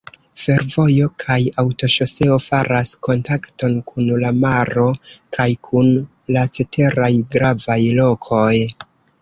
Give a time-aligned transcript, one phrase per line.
[0.43, 4.87] Fervojo kaj aŭtoŝoseo faras kontakton kun la maro
[5.39, 5.93] kaj kun
[6.37, 8.53] la ceteraj gravaj lokoj.